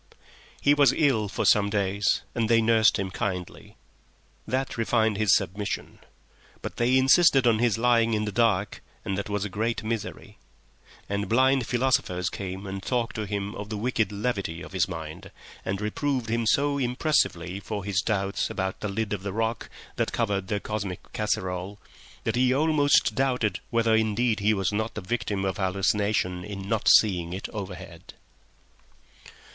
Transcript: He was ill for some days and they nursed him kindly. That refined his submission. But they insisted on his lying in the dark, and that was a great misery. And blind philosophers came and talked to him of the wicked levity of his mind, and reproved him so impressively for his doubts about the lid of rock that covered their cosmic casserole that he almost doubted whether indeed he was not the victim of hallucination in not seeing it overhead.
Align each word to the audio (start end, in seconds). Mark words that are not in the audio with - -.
He 0.59 0.73
was 0.73 0.93
ill 0.93 1.27
for 1.29 1.45
some 1.45 1.69
days 1.69 2.23
and 2.33 2.49
they 2.49 2.59
nursed 2.59 2.97
him 2.97 3.11
kindly. 3.11 3.77
That 4.47 4.75
refined 4.75 5.17
his 5.17 5.35
submission. 5.35 5.99
But 6.63 6.77
they 6.77 6.97
insisted 6.97 7.45
on 7.45 7.59
his 7.59 7.77
lying 7.77 8.15
in 8.15 8.25
the 8.25 8.31
dark, 8.31 8.81
and 9.05 9.15
that 9.15 9.29
was 9.29 9.45
a 9.45 9.47
great 9.47 9.83
misery. 9.83 10.39
And 11.07 11.29
blind 11.29 11.67
philosophers 11.67 12.31
came 12.31 12.65
and 12.65 12.81
talked 12.81 13.15
to 13.17 13.27
him 13.27 13.53
of 13.53 13.69
the 13.69 13.77
wicked 13.77 14.11
levity 14.11 14.63
of 14.63 14.71
his 14.71 14.87
mind, 14.87 15.29
and 15.63 15.79
reproved 15.79 16.31
him 16.31 16.47
so 16.47 16.79
impressively 16.79 17.59
for 17.59 17.83
his 17.83 18.01
doubts 18.01 18.49
about 18.49 18.79
the 18.79 18.89
lid 18.89 19.13
of 19.13 19.23
rock 19.23 19.69
that 19.97 20.11
covered 20.11 20.47
their 20.47 20.59
cosmic 20.59 21.13
casserole 21.13 21.77
that 22.23 22.35
he 22.35 22.51
almost 22.51 23.13
doubted 23.13 23.59
whether 23.69 23.93
indeed 23.95 24.39
he 24.39 24.55
was 24.55 24.73
not 24.73 24.95
the 24.95 25.01
victim 25.01 25.45
of 25.45 25.57
hallucination 25.57 26.43
in 26.43 26.67
not 26.67 26.87
seeing 26.87 27.33
it 27.33 27.47
overhead. 27.49 28.15